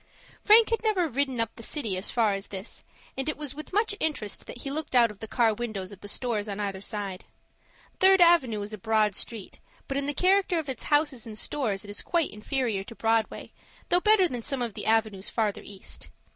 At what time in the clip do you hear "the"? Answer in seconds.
1.55-1.61, 5.19-5.27, 6.01-6.07, 10.07-10.15, 14.73-14.87